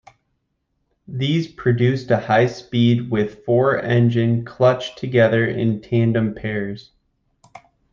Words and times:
These 1.07 1.45
produced 1.49 2.09
a 2.09 2.17
high 2.19 2.47
speed 2.47 3.11
with 3.11 3.45
four 3.45 3.79
engines 3.83 4.47
clutched 4.47 4.97
together 4.97 5.45
in 5.45 5.79
tandem 5.79 6.33
pairs. 6.33 6.89